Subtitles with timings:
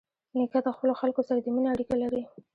[0.37, 2.23] نیکه د خپلو خلکو سره د مینې اړیکه لري.